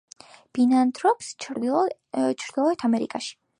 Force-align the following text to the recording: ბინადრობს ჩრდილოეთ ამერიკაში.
ბინადრობს 0.57 1.29
ჩრდილოეთ 1.45 2.49
ამერიკაში. 2.91 3.33